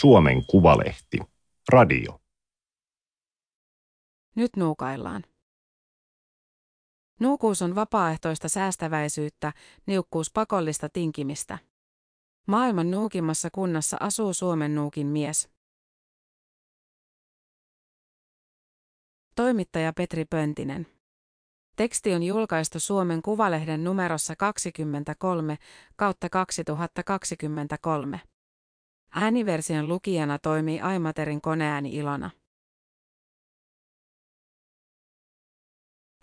[0.00, 1.18] Suomen Kuvalehti.
[1.68, 2.20] Radio.
[4.34, 5.24] Nyt nuukaillaan.
[7.20, 9.52] Nuukuus on vapaaehtoista säästäväisyyttä,
[9.86, 11.58] niukkuus pakollista tinkimistä.
[12.46, 15.48] Maailman nuukimmassa kunnassa asuu Suomen nuukin mies.
[19.34, 20.86] Toimittaja Petri Pöntinen.
[21.76, 25.58] Teksti on julkaistu Suomen Kuvalehden numerossa 23
[25.96, 28.20] kautta 2023.
[29.18, 32.30] Ääniversion lukijana toimii Aimaterin koneääni Ilona.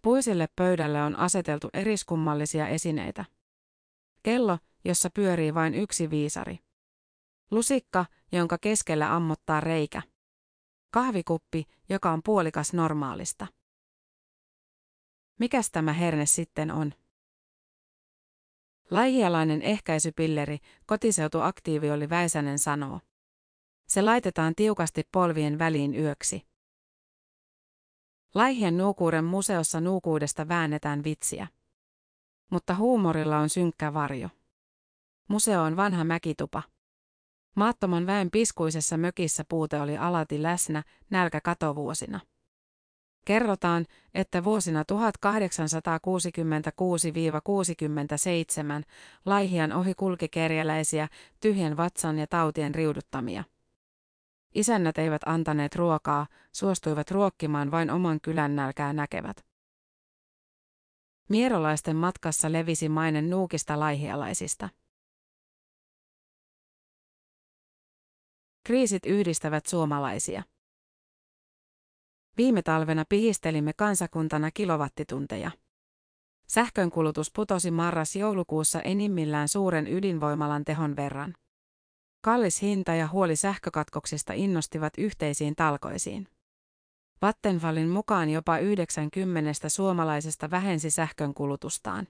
[0.01, 3.25] Puiselle pöydälle on aseteltu eriskummallisia esineitä.
[4.23, 6.59] Kello, jossa pyörii vain yksi viisari.
[7.51, 10.01] Lusikka, jonka keskellä ammottaa reikä.
[10.91, 13.47] Kahvikuppi, joka on puolikas normaalista.
[15.39, 16.93] Mikäs tämä herne sitten on?
[18.91, 22.99] Laihialainen ehkäisypilleri, kotiseutuaktiivi oli Väisänen sanoo.
[23.87, 26.41] Se laitetaan tiukasti polvien väliin yöksi.
[28.35, 31.47] Laihien nuukuuden museossa nuukuudesta väännetään vitsiä.
[32.51, 34.29] Mutta huumorilla on synkkä varjo.
[35.29, 36.63] Museo on vanha mäkitupa.
[37.55, 42.19] Maattoman väen piskuisessa mökissä puute oli alati läsnä nälkä katovuosina.
[43.25, 44.85] Kerrotaan, että vuosina 1866-67
[49.25, 51.07] Laihian ohi kulki kerjäläisiä,
[51.39, 53.43] tyhjän vatsan ja tautien riuduttamia.
[54.55, 59.45] Isännät eivät antaneet ruokaa, suostuivat ruokkimaan vain oman kylän nälkää näkevät.
[61.29, 64.69] Mierolaisten matkassa levisi maine nuukista laihialaisista.
[68.63, 70.43] Kriisit yhdistävät suomalaisia.
[72.37, 75.51] Viime talvena pihistelimme kansakuntana kilowattitunteja.
[76.47, 81.33] Sähkönkulutus putosi marras-joulukuussa enimmillään suuren ydinvoimalan tehon verran.
[82.21, 86.27] Kallis hinta ja huoli sähkökatkoksista innostivat yhteisiin talkoisiin.
[87.21, 92.07] Vattenfallin mukaan jopa 90 suomalaisesta vähensi sähkönkulutustaan.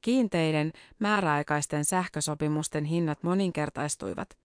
[0.00, 4.41] Kiinteiden, määräaikaisten sähkösopimusten hinnat moninkertaistuivat.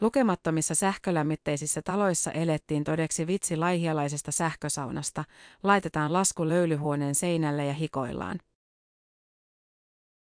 [0.00, 5.24] Lukemattomissa sähkölämmitteisissä taloissa elettiin todeksi vitsi laihialaisesta sähkösaunasta,
[5.62, 8.38] laitetaan lasku löylyhuoneen seinälle ja hikoillaan.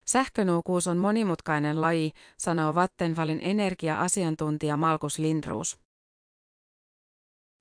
[0.07, 5.79] Sähkönuukuus on monimutkainen laji, sanoo Vattenfallin energia-asiantuntija Malkus Lindruus.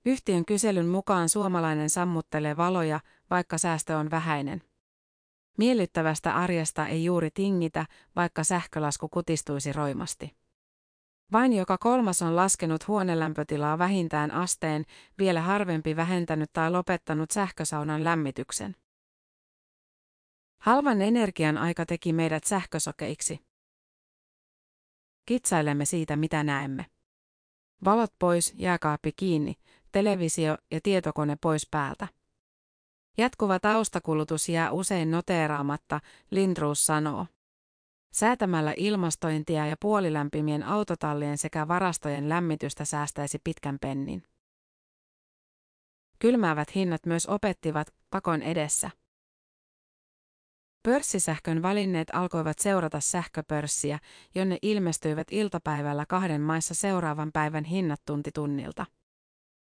[0.06, 4.62] Yhtiön kyselyn mukaan suomalainen sammuttelee valoja, vaikka säästö on vähäinen.
[5.58, 7.86] Miellyttävästä arjesta ei juuri tingitä,
[8.16, 10.41] vaikka sähkölasku kutistuisi roimasti.
[11.32, 14.84] Vain joka kolmas on laskenut huonelämpötilaa vähintään asteen,
[15.18, 18.76] vielä harvempi vähentänyt tai lopettanut sähkösaunan lämmityksen.
[20.58, 23.40] Halvan energian aika teki meidät sähkösokeiksi.
[25.26, 26.86] Kitsailemme siitä, mitä näemme.
[27.84, 29.54] Valot pois, jääkaappi kiinni,
[29.92, 32.08] televisio ja tietokone pois päältä.
[33.18, 36.00] Jatkuva taustakulutus jää usein noteeraamatta,
[36.30, 37.26] Lindruus sanoo.
[38.12, 44.22] Säätämällä ilmastointia ja puolilämpimien autotallien sekä varastojen lämmitystä säästäisi pitkän pennin.
[46.18, 48.90] Kylmäävät hinnat myös opettivat pakon edessä.
[50.82, 53.98] Pörssisähkön valinneet alkoivat seurata sähköpörssiä,
[54.34, 58.86] jonne ilmestyivät iltapäivällä kahden maissa seuraavan päivän hinnat tunti tunnilta.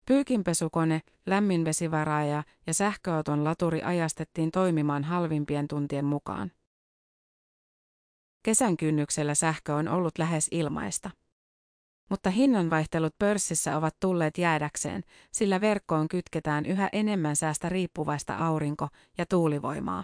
[0.07, 6.51] Pyykinpesukone, lämminvesivaraaja ja sähköauton laturi ajastettiin toimimaan halvimpien tuntien mukaan.
[8.43, 11.09] Kesän kynnyksellä sähkö on ollut lähes ilmaista.
[12.09, 19.25] Mutta hinnanvaihtelut pörssissä ovat tulleet jäädäkseen, sillä verkkoon kytketään yhä enemmän säästä riippuvaista aurinko- ja
[19.25, 20.03] tuulivoimaa.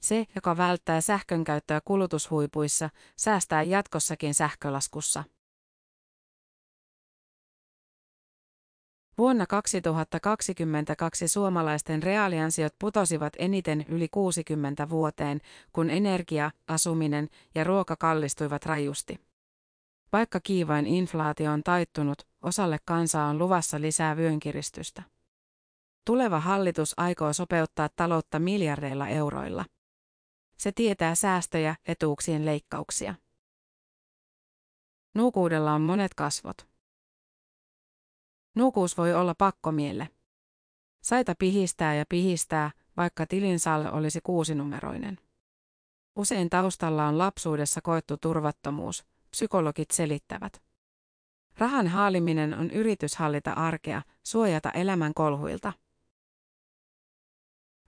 [0.00, 5.24] Se, joka välttää sähkön käyttöä kulutushuipuissa, säästää jatkossakin sähkölaskussa.
[9.18, 15.40] Vuonna 2022 suomalaisten reaaliansiot putosivat eniten yli 60 vuoteen,
[15.72, 19.20] kun energia, asuminen ja ruoka kallistuivat rajusti.
[20.12, 25.02] Vaikka kiivain inflaatio on taittunut, osalle kansaa on luvassa lisää vyönkiristystä.
[26.04, 29.64] Tuleva hallitus aikoo sopeuttaa taloutta miljardeilla euroilla.
[30.56, 33.14] Se tietää säästöjä, etuuksien leikkauksia.
[35.14, 36.75] Nuukuudella on monet kasvot.
[38.56, 40.08] Nuukuus voi olla pakkomielle.
[41.02, 45.18] Saita pihistää ja pihistää, vaikka tilinsalle olisi kuusinumeroinen.
[46.16, 50.62] Usein taustalla on lapsuudessa koettu turvattomuus, psykologit selittävät.
[51.58, 55.72] Rahan haaliminen on yritys hallita arkea, suojata elämän kolhuilta.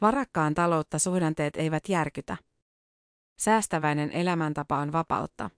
[0.01, 2.37] Varakkaan taloutta suhdanteet eivät järkytä.
[3.39, 5.51] Säästäväinen elämäntapa on vapautta.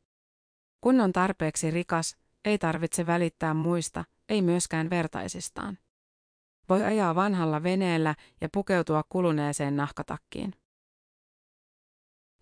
[0.80, 5.78] Kun on tarpeeksi rikas, ei tarvitse välittää muista, ei myöskään vertaisistaan.
[6.68, 10.54] Voi ajaa vanhalla veneellä ja pukeutua kuluneeseen nahkatakkiin.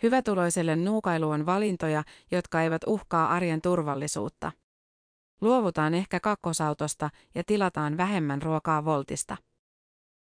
[0.03, 4.53] Hyvätuloiselle nuukailu on valintoja, jotka eivät uhkaa arjen turvallisuutta.
[5.41, 9.37] Luovutaan ehkä kakkosautosta ja tilataan vähemmän ruokaa voltista.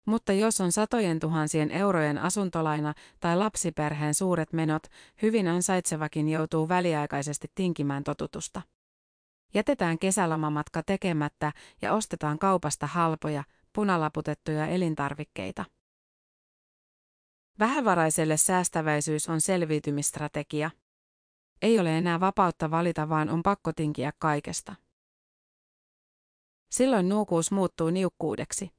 [0.06, 4.82] Mutta jos on satojen tuhansien eurojen asuntolaina tai lapsiperheen suuret menot,
[5.22, 8.62] hyvin ansaitsevakin joutuu väliaikaisesti tinkimään totutusta.
[9.54, 11.52] Jätetään kesälomamatka tekemättä
[11.82, 15.64] ja ostetaan kaupasta halpoja, punalaputettuja elintarvikkeita.
[17.58, 20.70] Vähävaraiselle säästäväisyys on selviytymistrategia.
[21.62, 24.74] Ei ole enää vapautta valita, vaan on pakko tinkiä kaikesta.
[26.70, 28.70] Silloin nuukuus muuttuu niukkuudeksi.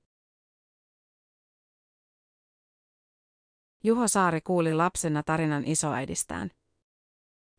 [3.84, 6.52] Juho Saari kuuli lapsena tarinan isoäidistään.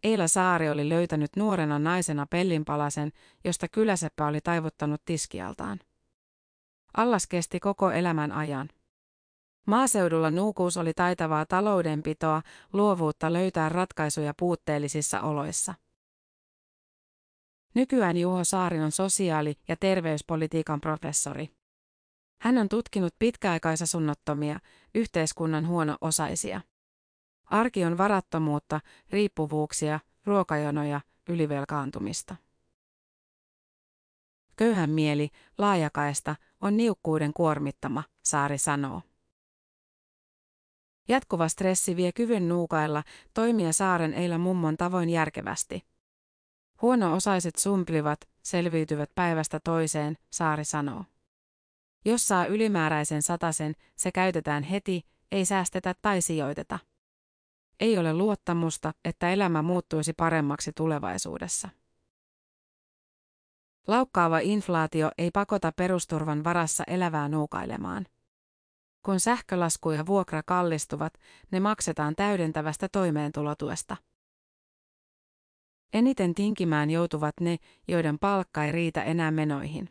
[0.02, 3.12] Eila Saari oli löytänyt nuorena naisena pellinpalasen,
[3.44, 5.80] josta kyläseppä oli taivuttanut tiskialtaan.
[6.96, 8.68] Allas kesti koko elämän ajan.
[9.66, 12.42] Maaseudulla nuukuus oli taitavaa taloudenpitoa,
[12.72, 15.74] luovuutta löytää ratkaisuja puutteellisissa oloissa.
[17.74, 21.50] Nykyään Juho Saari on sosiaali- ja terveyspolitiikan professori.
[22.42, 24.60] Hän on tutkinut pitkäaikaisasunnottomia,
[24.94, 26.60] yhteiskunnan huono-osaisia.
[27.50, 28.80] Arki on varattomuutta,
[29.10, 32.36] riippuvuuksia, ruokajonoja, ylivelkaantumista.
[34.56, 39.02] Köyhän mieli, laajakaista, on niukkuuden kuormittama, Saari sanoo.
[41.08, 43.02] Jatkuva stressi vie kyvyn nuukailla
[43.34, 45.82] toimia saaren eillä mummon tavoin järkevästi.
[46.82, 51.04] Huono-osaiset sumplivat, selviytyvät päivästä toiseen, Saari sanoo.
[52.04, 56.78] Jos saa ylimääräisen satasen, se käytetään heti, ei säästetä tai sijoiteta.
[57.80, 61.68] Ei ole luottamusta, että elämä muuttuisi paremmaksi tulevaisuudessa.
[63.86, 68.06] Laukkaava inflaatio ei pakota perusturvan varassa elävää nuukailemaan.
[69.02, 71.12] Kun sähkölasku ja vuokra kallistuvat,
[71.50, 73.96] ne maksetaan täydentävästä toimeentulotuesta.
[75.92, 77.56] Eniten tinkimään joutuvat ne,
[77.88, 79.90] joiden palkka ei riitä enää menoihin.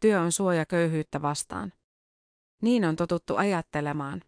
[0.00, 1.72] Työ on suoja köyhyyttä vastaan.
[2.62, 4.22] Niin on totuttu ajattelemaan.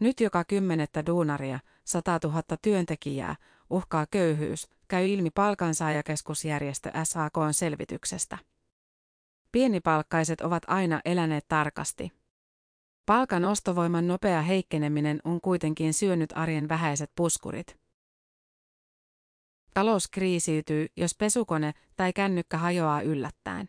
[0.00, 3.36] Nyt joka kymmenettä duunaria, 100 000 työntekijää,
[3.70, 8.38] uhkaa köyhyys, käy ilmi palkansaajakeskusjärjestö SAKn selvityksestä.
[9.52, 12.12] Pienipalkkaiset ovat aina eläneet tarkasti.
[13.06, 17.78] Palkan ostovoiman nopea heikkeneminen on kuitenkin syönyt arjen vähäiset puskurit.
[19.74, 23.68] Talous kriisiytyy, jos pesukone tai kännykkä hajoaa yllättäen.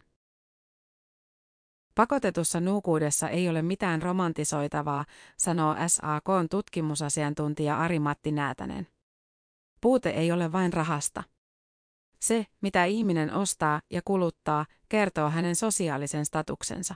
[2.00, 5.06] Pakotetussa nuukuudessa ei ole mitään romantisoitavaa,
[5.38, 8.88] sanoo SAKn tutkimusasiantuntija Ari-Matti Näätänen.
[9.81, 11.24] Puute ei ole vain rahasta.
[12.19, 16.96] Se, mitä ihminen ostaa ja kuluttaa, kertoo hänen sosiaalisen statuksensa.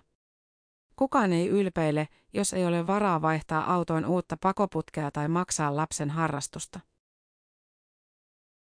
[0.95, 6.79] Kukaan ei ylpeile, jos ei ole varaa vaihtaa autoon uutta pakoputkea tai maksaa lapsen harrastusta.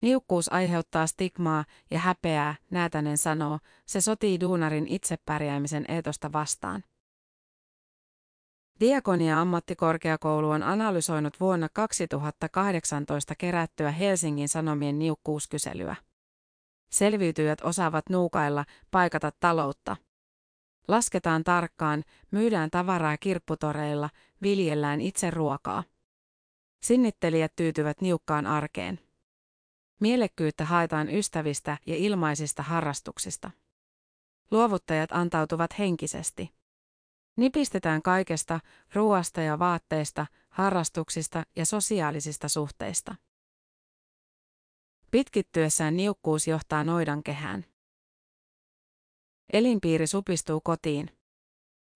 [0.01, 6.83] Niukkuus aiheuttaa stigmaa ja häpeää, Näätänen sanoo, se sotii duunarin itsepärjäämisen eetosta vastaan.
[8.79, 15.95] Diakonia ammattikorkeakoulu on analysoinut vuonna 2018 kerättyä Helsingin Sanomien niukkuuskyselyä.
[16.91, 19.97] Selviytyjät osaavat nuukailla, paikata taloutta.
[20.87, 24.09] Lasketaan tarkkaan, myydään tavaraa kirpputoreilla,
[24.41, 25.83] viljellään itse ruokaa.
[26.83, 28.99] Sinnittelijät tyytyvät niukkaan arkeen.
[30.01, 33.51] Mielekkyyttä haetaan ystävistä ja ilmaisista harrastuksista.
[34.51, 36.53] Luovuttajat antautuvat henkisesti.
[37.37, 38.59] Nipistetään kaikesta,
[38.93, 43.15] ruoasta ja vaatteista, harrastuksista ja sosiaalisista suhteista.
[45.11, 47.65] Pitkittyessään niukkuus johtaa noidan kehään.
[49.53, 51.17] Elinpiiri supistuu kotiin.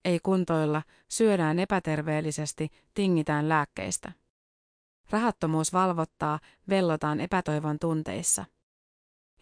[0.04, 4.12] Ei kuntoilla, syödään epäterveellisesti, tingitään lääkkeistä.
[5.10, 8.44] Rahattomuus valvottaa, vellotaan epätoivon tunteissa.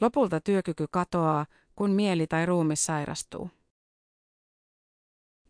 [0.00, 3.50] Lopulta työkyky katoaa, kun mieli tai ruumi sairastuu.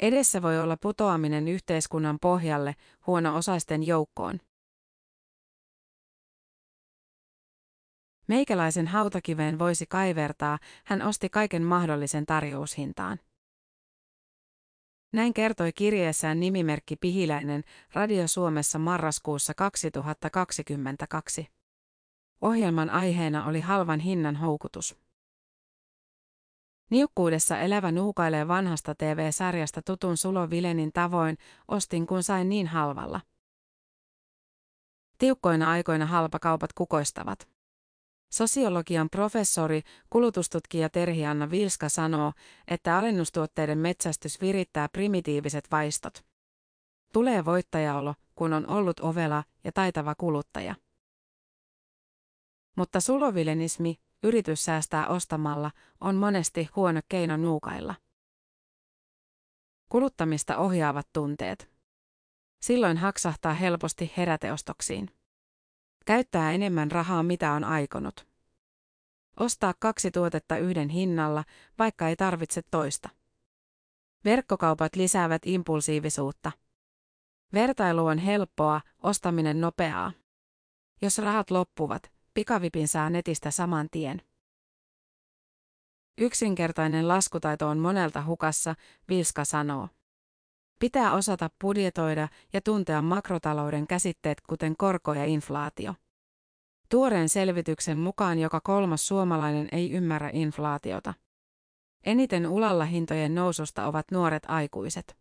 [0.01, 4.41] Edessä voi olla putoaminen yhteiskunnan pohjalle huono-osaisten joukkoon.
[8.27, 13.19] Meikäläisen hautakiveen voisi kaivertaa, hän osti kaiken mahdollisen tarjoushintaan.
[15.15, 21.49] Näin kertoi kirjeessään nimimerkki Pihiläinen Radio Suomessa marraskuussa 2022.
[22.41, 24.97] Ohjelman aiheena oli halvan hinnan houkutus.
[26.91, 33.21] Niukkuudessa elävä nuukailee vanhasta TV-sarjasta tutun Sulo Vilenin tavoin, ostin kun sain niin halvalla.
[35.19, 37.54] Tiukkoina aikoina halpakaupat kukoistavat.
[38.35, 42.33] Sosiologian professori, kulutustutkija Terhi-Anna Vilska sanoo,
[42.69, 46.25] että alennustuotteiden metsästys virittää primitiiviset vaistot.
[47.13, 50.75] Tulee voittajaolo, kun on ollut ovela ja taitava kuluttaja.
[52.77, 57.95] Mutta sulovilenismi, yritys säästää ostamalla, on monesti huono keino nuukailla.
[59.89, 61.71] Kuluttamista ohjaavat tunteet.
[62.63, 65.11] Silloin haksahtaa helposti heräteostoksiin.
[66.05, 68.27] Käyttää enemmän rahaa mitä on aikonut.
[69.41, 71.45] Ostaa kaksi tuotetta yhden hinnalla,
[71.79, 73.09] vaikka ei tarvitse toista.
[74.25, 76.53] Verkkokaupat lisäävät impulsiivisuutta.
[77.53, 80.13] Vertailu on helppoa, ostaminen nopeaa.
[81.03, 84.23] Jos rahat loppuvat, pikavipin saa netistä saman tien.
[86.19, 88.75] Yksinkertainen laskutaito on monelta hukassa,
[89.09, 89.89] Vilska sanoo.
[90.79, 95.95] Pitää osata budjetoida ja tuntea makrotalouden käsitteet kuten korko ja inflaatio.
[96.89, 101.15] Tuoreen selvityksen mukaan joka kolmas suomalainen ei ymmärrä inflaatiota.
[102.05, 105.17] Eniten ulalla hintojen noususta ovat nuoret aikuiset.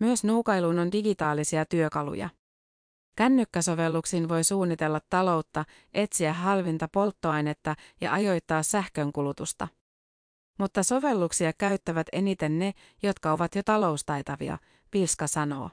[0.00, 2.28] Myös nuukailuun on digitaalisia työkaluja.
[3.16, 9.68] Kännykkäsovelluksin voi suunnitella taloutta, etsiä halvinta polttoainetta ja ajoittaa sähkönkulutusta.
[10.58, 14.58] Mutta sovelluksia käyttävät eniten ne, jotka ovat jo taloustaitavia,
[14.90, 15.70] Pilska sanoo.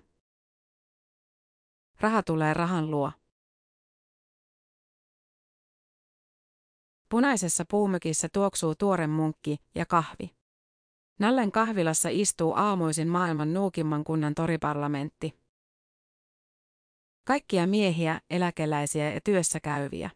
[2.00, 3.12] Raha tulee rahan luo.
[7.10, 10.36] Punaisessa puumökissä tuoksuu tuore munkki ja kahvi.
[11.20, 15.42] Nallen kahvilassa istuu aamuisin maailman nuukimman kunnan toriparlamentti.
[17.24, 20.10] Kaikkia miehiä, eläkeläisiä ja työssä käyviä.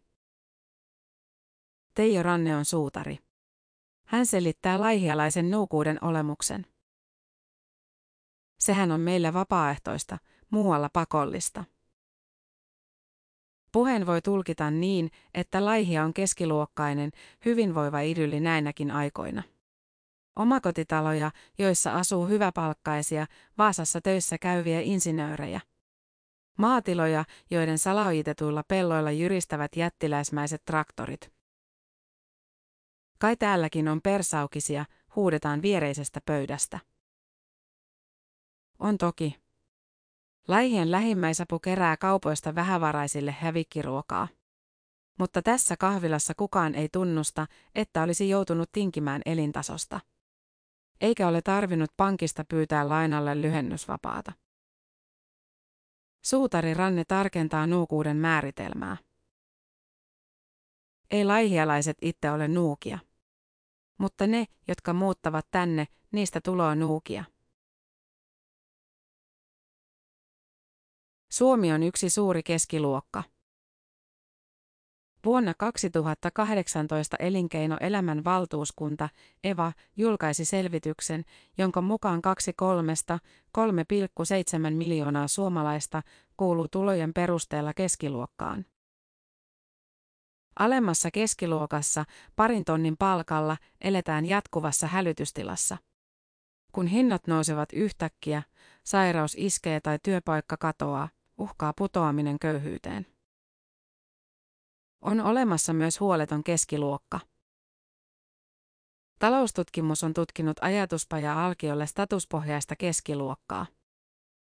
[1.93, 3.24] Teijo Ranne on suutari.
[4.05, 6.65] Hän selittää laihialaisen nuukuuden olemuksen.
[8.59, 10.17] Sehän on meillä vapaaehtoista,
[10.49, 11.63] muualla pakollista.
[13.71, 17.11] Puheen voi tulkita niin, että laihia on keskiluokkainen,
[17.45, 19.43] hyvinvoiva idylli näinäkin aikoina.
[20.35, 23.25] Omakotitaloja, joissa asuu hyväpalkkaisia,
[23.57, 25.61] Vaasassa töissä käyviä insinöörejä.
[26.57, 31.34] Maatiloja, joiden salaojitetuilla pelloilla jyristävät jättiläismäiset traktorit.
[33.19, 36.79] Kai täälläkin on persaukisia, huudetaan viereisestä pöydästä.
[38.79, 39.35] On toki.
[40.47, 44.27] Laihien lähimmäisapu kerää kaupoista vähävaraisille hävikkiruokaa.
[45.19, 49.99] Mutta tässä kahvilassa kukaan ei tunnusta, että olisi joutunut tinkimään elintasosta.
[51.01, 54.31] Eikä ole tarvinnut pankista pyytää lainalle lyhennysvapaata.
[56.25, 58.97] Suutari Ranne tarkentaa nuukuuden määritelmää.
[61.11, 62.99] Ei laihialaiset itse ole nuukia.
[63.97, 67.23] Mutta ne, jotka muuttavat tänne, niistä tuloa nuukia.
[71.31, 73.23] Suomi on yksi suuri keskiluokka.
[75.25, 79.09] Vuonna 2018 Elinkeinoelämän valtuuskunta,
[79.43, 81.25] EVA, julkaisi selvityksen,
[81.57, 83.19] jonka mukaan kaksi kolmesta
[83.57, 86.01] 3,7 miljoonaa suomalaista
[86.37, 88.65] kuuluu tulojen perusteella keskiluokkaan.
[90.59, 95.77] Alemmassa keskiluokassa, parin tonnin palkalla, eletään jatkuvassa hälytystilassa.
[96.71, 98.43] Kun hinnat nousevat yhtäkkiä,
[98.83, 103.05] sairaus iskee tai työpaikka katoaa, uhkaa putoaminen köyhyyteen.
[105.01, 107.19] On olemassa myös huoleton keskiluokka.
[109.19, 113.65] Taloustutkimus on tutkinut ajatuspaja Alkiolle statuspohjaista keskiluokkaa.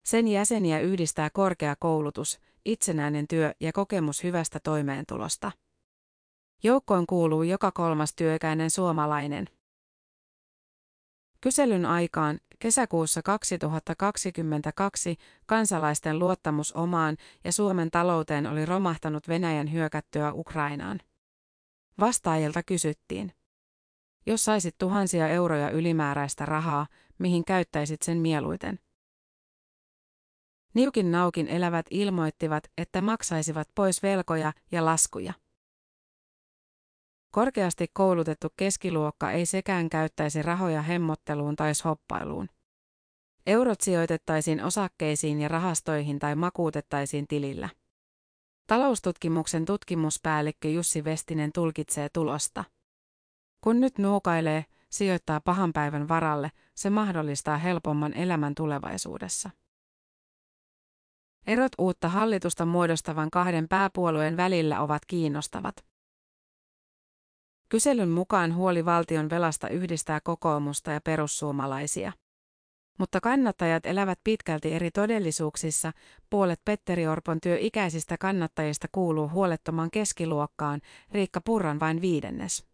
[0.06, 5.52] Sen jäseniä yhdistää korkea koulutus, itsenäinen työ ja kokemus hyvästä toimeentulosta.
[6.64, 9.50] Joukkoon kuuluu joka kolmas työikäinen suomalainen.
[11.42, 21.00] Kyselyn aikaan kesäkuussa 2022 kansalaisten luottamus omaan ja Suomen talouteen oli romahtanut Venäjän hyökättyä Ukrainaan.
[22.00, 23.34] Vastaajilta kysyttiin.
[24.26, 26.88] Jos saisit tuhansia euroja ylimääräistä rahaa,
[27.18, 28.80] mihin käyttäisit sen mieluiten?
[30.74, 35.34] Niukin naukin elävät ilmoittivat, että maksaisivat pois velkoja ja laskuja.
[37.32, 42.50] Korkeasti koulutettu keskiluokka ei sekään käyttäisi rahoja hemmotteluun tai shoppailuun.
[43.46, 47.70] Eurot sijoitettaisiin osakkeisiin ja rahastoihin tai makuutettaisiin tilillä.
[48.68, 52.64] Taloustutkimuksen tutkimuspäällikkö Jussi Vestinen tulkitsee tulosta.
[53.62, 59.50] Kun nyt nuukailee, sijoittaa pahan päivän varalle, se mahdollistaa helpomman elämän tulevaisuudessa.
[61.48, 65.89] Erot uutta hallitusta muodostavan kahden pääpuolueen välillä ovat kiinnostavat.
[67.70, 72.12] Kyselyn mukaan huoli valtion velasta yhdistää kokoomusta ja perussuomalaisia.
[73.00, 75.92] Mutta kannattajat elävät pitkälti eri todellisuuksissa,
[76.30, 82.66] puolet Petteri Orpon työikäisistä kannattajista kuuluu huolettoman keskiluokkaan, Riikka Purran vain viidennes.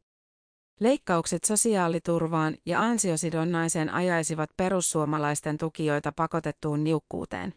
[0.80, 7.54] Leikkaukset sosiaaliturvaan ja ansiosidonnaiseen ajaisivat perussuomalaisten tukijoita pakotettuun niukkuuteen.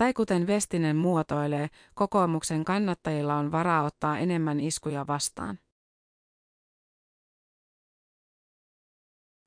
[0.00, 5.58] Tai kuten Vestinen muotoilee, kokoomuksen kannattajilla on varaa ottaa enemmän iskuja vastaan.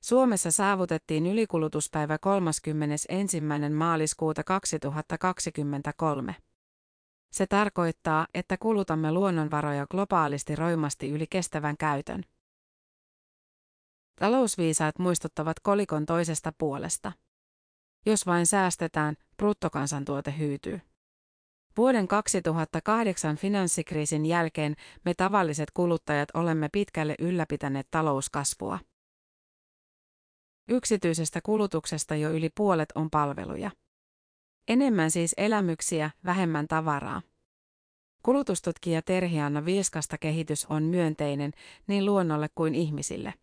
[0.02, 3.40] Suomessa saavutettiin ylikulutuspäivä 31.
[3.74, 6.36] maaliskuuta 2023.
[7.32, 12.24] Se tarkoittaa, että kulutamme luonnonvaroja globaalisti roimasti yli kestävän käytön.
[14.20, 17.12] Talousviisaat muistuttavat kolikon toisesta puolesta.
[18.06, 20.80] Jos vain säästetään, bruttokansantuote hyytyy.
[21.76, 28.78] Vuoden 2008 finanssikriisin jälkeen me tavalliset kuluttajat olemme pitkälle ylläpitäneet talouskasvua.
[30.68, 33.70] Yksityisestä kulutuksesta jo yli puolet on palveluja.
[34.68, 37.22] Enemmän siis elämyksiä, vähemmän tavaraa.
[38.22, 41.52] Kulutustutkija Terhianna Viiskasta kehitys on myönteinen
[41.86, 43.34] niin luonnolle kuin ihmisille.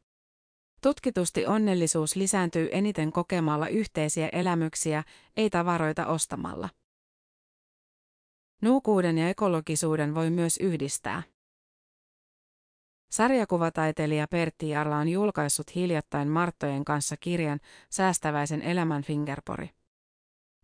[0.84, 5.04] Tutkitusti onnellisuus lisääntyy eniten kokemalla yhteisiä elämyksiä,
[5.38, 6.70] ei tavaroita ostamalla.
[8.62, 11.24] Nuukuuden ja ekologisuuden voi myös yhdistää.
[13.12, 17.60] Sarjakuvataiteilija Pertti Jarla on julkaissut hiljattain Marttojen kanssa kirjan
[17.90, 19.70] Säästäväisen elämän fingerpori.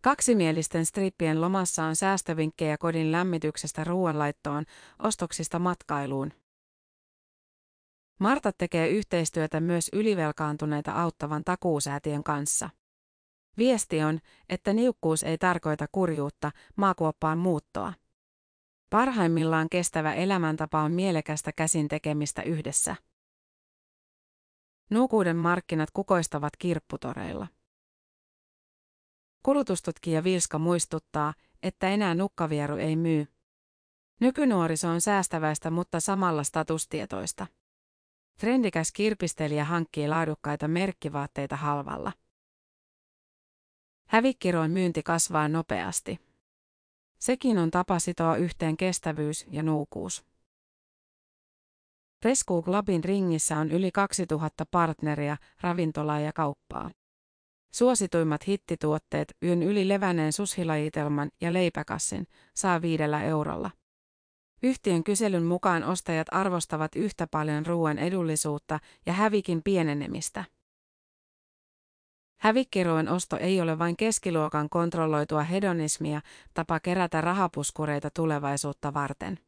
[0.02, 4.64] Kaksimielisten strippien lomassa on säästövinkkejä kodin lämmityksestä ruoanlaittoon,
[4.98, 6.32] ostoksista matkailuun.
[8.18, 12.70] Marta tekee yhteistyötä myös ylivelkaantuneita auttavan takuusäätiön kanssa.
[13.58, 17.92] Viesti on, että niukkuus ei tarkoita kurjuutta, maakuoppaan muuttoa.
[18.90, 22.96] Parhaimmillaan kestävä elämäntapa on mielekästä käsin tekemistä yhdessä.
[24.90, 27.46] Nuukuuden markkinat kukoistavat kirpputoreilla.
[29.42, 33.26] Kulutustutkija Vilska muistuttaa, että enää nukkavieru ei myy.
[34.20, 37.46] Nykynuoriso on säästäväistä, mutta samalla statustietoista.
[38.38, 42.12] Trendikäs kirpistelijä hankkii laadukkaita merkkivaatteita halvalla.
[44.08, 46.18] Hävikkiroon myynti kasvaa nopeasti.
[47.18, 50.24] Sekin on tapa sitoa yhteen kestävyys ja nuukuus.
[52.24, 56.90] Rescue Clubin ringissä on yli 2000 partneria, ravintolaa ja kauppaa.
[57.72, 63.70] Suosituimmat hittituotteet, yön yli leväneen sushilajitelman ja leipäkassin, saa viidellä eurolla.
[64.62, 70.44] Yhtiön kyselyn mukaan ostajat arvostavat yhtä paljon ruoan edullisuutta ja hävikin pienenemistä.
[72.40, 76.20] Hävikkiruoan osto ei ole vain keskiluokan kontrolloitua hedonismia,
[76.54, 79.38] tapa kerätä rahapuskureita tulevaisuutta varten.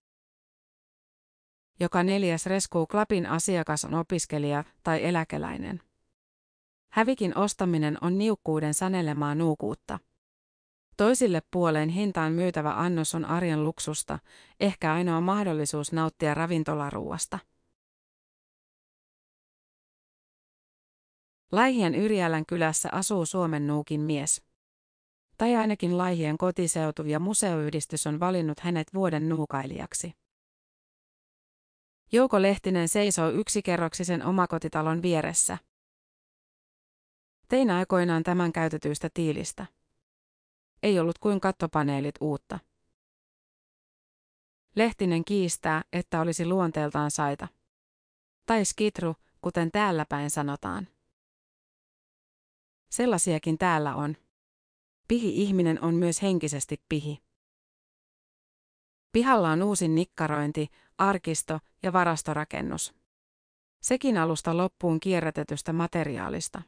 [1.81, 5.81] Joka neljäs Rescue Clubin asiakas on opiskelija tai eläkeläinen.
[6.92, 9.99] Hävikin ostaminen on niukkuuden sanelemaa nuukuutta.
[11.00, 14.18] Toisille puoleen hintaan myytävä annos on arjen luksusta,
[14.60, 17.38] ehkä ainoa mahdollisuus nauttia ravintolaruuasta.
[21.52, 24.42] Laihien Yrjälän kylässä asuu Suomen nuukin mies.
[25.38, 30.12] Tai ainakin Laihien kotiseutu ja museoyhdistys on valinnut hänet vuoden nuukailijaksi.
[32.12, 35.58] Jouko Lehtinen seisoo yksikerroksisen omakotitalon vieressä.
[37.48, 39.80] Tein aikoinaan tämän käytetyistä tiilistä.
[40.83, 42.59] Ei ollut kuin kattopaneelit uutta.
[44.77, 47.49] Lehtinen kiistää, että olisi luonteeltaan saita.
[48.47, 50.88] Tai skitru, kuten täällä päin sanotaan.
[52.90, 54.16] Sellaisiakin täällä on.
[55.09, 57.19] Pihi-ihminen on myös henkisesti pihi.
[59.12, 62.95] Pihalla on uusi nikkarointi, arkisto ja varastorakennus.
[63.83, 66.62] Sekin alusta loppuun kierrätetystä materiaalista.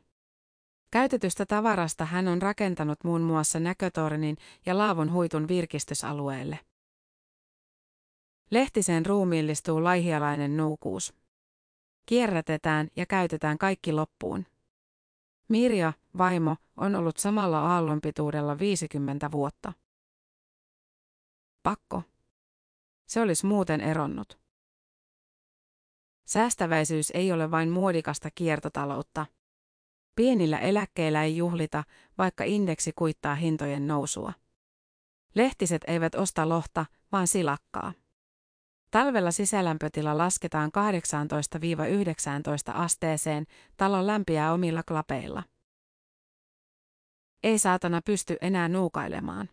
[0.92, 6.58] Käytetystä tavarasta hän on rakentanut muun muassa näkötornin ja laavun huitun virkistysalueelle.
[8.50, 11.14] Lehtiseen ruumiillistuu laihialainen nuukuus.
[12.06, 14.46] Kierrätetään ja käytetään kaikki loppuun.
[15.48, 19.72] Mirja, vaimo, on ollut samalla aallonpituudella 50 vuotta.
[21.62, 22.02] Pakko.
[23.06, 24.38] Se olisi muuten eronnut.
[26.24, 29.26] Säästäväisyys ei ole vain muodikasta kiertotaloutta.
[30.14, 31.84] Pienillä eläkkeillä ei juhlita,
[32.18, 34.32] vaikka indeksi kuittaa hintojen nousua.
[35.34, 37.92] Lehtiset eivät osta lohta, vaan silakkaa.
[38.90, 40.70] Talvella sisälämpötila lasketaan
[42.70, 43.46] 18-19 asteeseen,
[43.76, 45.42] talo lämpiää omilla klapeilla.
[47.42, 49.48] Ei saatana pysty enää nuukailemaan.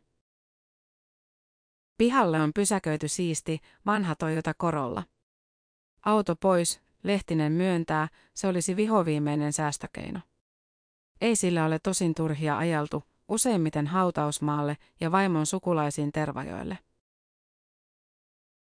[1.98, 5.04] Pihalle on pysäköity siisti, vanha Toyota Korolla.
[6.06, 10.19] Auto pois, Lehtinen myöntää, se olisi vihoviimeinen säästökeino.
[11.21, 16.79] Ei sillä ole tosin turhia ajeltu, useimmiten hautausmaalle ja vaimon sukulaisiin Tervajoille.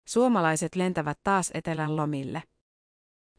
[0.08, 2.42] Suomalaiset lentävät taas etelän lomille.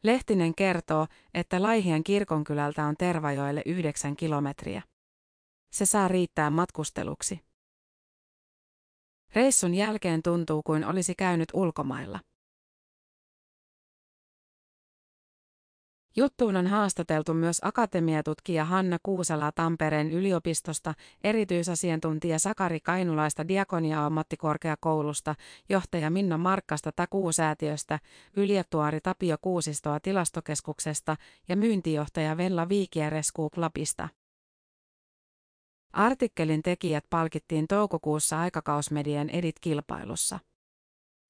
[0.02, 4.82] Lehtinen kertoo, että Laihian kirkonkylältä on Tervajoelle yhdeksän kilometriä.
[5.72, 7.40] Se saa riittää matkusteluksi.
[9.34, 12.20] Reissun jälkeen tuntuu kuin olisi käynyt ulkomailla.
[16.16, 20.94] Juttuun on haastateltu myös akatemiatutkija Hanna Kuusala Tampereen yliopistosta,
[21.24, 25.34] erityisasiantuntija Sakari Kainulaista Diakonia-ammattikorkeakoulusta,
[25.68, 27.98] johtaja Minna Markkasta Takuusäätiöstä,
[28.36, 31.16] yliötuari Tapio Kuusistoa tilastokeskuksesta
[31.48, 34.08] ja myyntijohtaja Vella Viikiä Rescue Clubista.
[35.92, 40.38] Artikkelin tekijät palkittiin toukokuussa aikakausmedian Edit-kilpailussa.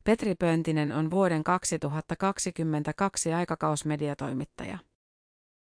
[0.05, 4.79] Petri Pöntinen on vuoden 2022 aikakausmediatoimittaja.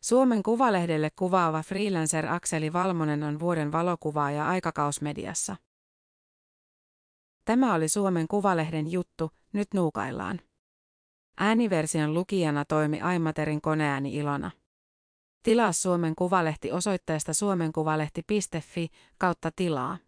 [0.02, 5.56] Suomen Kuvalehdelle kuvaava freelancer Akseli Valmonen on vuoden valokuvaaja aikakausmediassa.
[7.44, 10.40] Tämä oli Suomen Kuvalehden juttu, nyt nuukaillaan.
[11.38, 14.50] Ääniversion lukijana toimi Aimaterin koneääni Ilona.
[15.42, 18.88] Tilaa Suomen Kuvalehti osoitteesta suomenkuvalehti.fi
[19.18, 19.98] kautta tilaa.